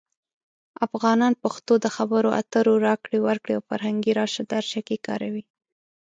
افغانان 0.87 1.33
پښتو 1.43 1.73
د 1.83 1.87
خبرو 1.95 2.29
اترو، 2.39 2.73
راکړې 2.87 3.19
ورکړې، 3.27 3.53
او 3.57 3.61
فرهنګي 3.69 4.11
راشه 4.19 4.43
درشه 4.53 4.81
کې 4.87 5.03
کاروي. 5.07 5.43